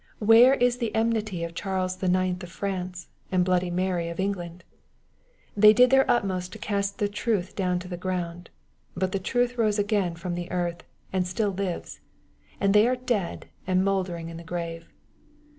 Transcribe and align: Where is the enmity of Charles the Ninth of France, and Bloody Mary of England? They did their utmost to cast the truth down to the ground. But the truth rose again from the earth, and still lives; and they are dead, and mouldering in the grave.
Where 0.17 0.55
is 0.55 0.79
the 0.79 0.95
enmity 0.95 1.43
of 1.43 1.53
Charles 1.53 1.97
the 1.97 2.09
Ninth 2.09 2.41
of 2.41 2.49
France, 2.49 3.09
and 3.31 3.45
Bloody 3.45 3.69
Mary 3.69 4.09
of 4.09 4.19
England? 4.19 4.63
They 5.55 5.73
did 5.73 5.91
their 5.91 6.09
utmost 6.09 6.53
to 6.53 6.57
cast 6.57 6.97
the 6.97 7.07
truth 7.07 7.55
down 7.55 7.77
to 7.77 7.87
the 7.87 7.97
ground. 7.97 8.49
But 8.97 9.11
the 9.11 9.19
truth 9.19 9.59
rose 9.59 9.77
again 9.77 10.15
from 10.15 10.33
the 10.33 10.49
earth, 10.49 10.81
and 11.13 11.27
still 11.27 11.51
lives; 11.51 11.99
and 12.59 12.73
they 12.73 12.87
are 12.87 12.95
dead, 12.95 13.49
and 13.67 13.85
mouldering 13.85 14.29
in 14.29 14.37
the 14.37 14.43
grave. 14.43 14.91